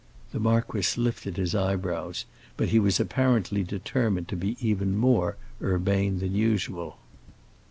The 0.31 0.39
marquis 0.39 0.99
lifted 0.99 1.37
his 1.37 1.53
eyebrows; 1.53 2.25
but 2.57 2.69
he 2.69 2.79
was 2.79 2.99
apparently 2.99 3.61
determined 3.63 4.27
to 4.29 4.35
be 4.35 4.57
even 4.59 4.95
more 4.97 5.37
urbane 5.61 6.17
than 6.17 6.33
usual. 6.33 6.97